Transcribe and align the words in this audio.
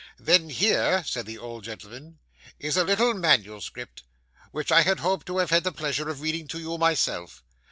'Then 0.17 0.49
here,' 0.49 1.03
said 1.05 1.27
the 1.27 1.37
old 1.37 1.63
gentleman, 1.63 2.17
'is 2.57 2.75
a 2.75 2.83
little 2.83 3.13
manuscript, 3.13 4.01
which 4.49 4.71
I 4.71 4.81
had 4.81 5.01
hoped 5.01 5.27
to 5.27 5.37
have 5.37 5.61
the 5.61 5.71
pleasure 5.71 6.09
of 6.09 6.21
reading 6.21 6.47
to 6.47 6.59
you 6.59 6.79
myself. 6.79 7.43